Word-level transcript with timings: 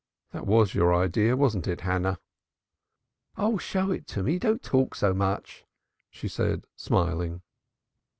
That 0.31 0.47
was 0.47 0.73
your 0.73 0.95
idea, 0.95 1.37
wasn't 1.37 1.67
it, 1.67 1.81
Hannah?" 1.81 2.17
"Oh, 3.37 3.59
show 3.59 3.91
it 3.91 4.17
me! 4.17 4.39
Don't 4.39 4.63
talk 4.63 4.95
so 4.95 5.13
much," 5.13 5.63
she 6.09 6.27
said, 6.27 6.65
smiling. 6.75 7.43